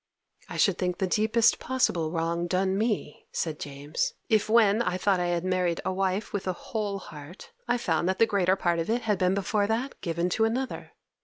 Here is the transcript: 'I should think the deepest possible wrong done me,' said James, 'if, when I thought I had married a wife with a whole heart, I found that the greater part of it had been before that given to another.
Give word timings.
'I 0.49 0.57
should 0.57 0.77
think 0.79 0.97
the 0.97 1.05
deepest 1.05 1.59
possible 1.59 2.09
wrong 2.09 2.47
done 2.47 2.75
me,' 2.75 3.27
said 3.31 3.59
James, 3.59 4.15
'if, 4.29 4.49
when 4.49 4.81
I 4.81 4.97
thought 4.97 5.19
I 5.19 5.27
had 5.27 5.45
married 5.45 5.79
a 5.85 5.93
wife 5.93 6.33
with 6.33 6.47
a 6.47 6.53
whole 6.73 6.97
heart, 6.97 7.51
I 7.67 7.77
found 7.77 8.09
that 8.09 8.17
the 8.17 8.25
greater 8.25 8.55
part 8.55 8.79
of 8.79 8.89
it 8.89 9.03
had 9.03 9.19
been 9.19 9.35
before 9.35 9.67
that 9.67 10.01
given 10.01 10.27
to 10.29 10.43
another. 10.45 10.93